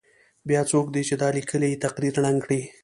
بیا 0.47 0.61
څوک 0.71 0.85
دی 0.95 1.01
چې 1.07 1.15
دا 1.21 1.27
لیکلی 1.37 1.81
تقدیر 1.83 2.13
ړنګ 2.23 2.37
کړي. 2.45 2.61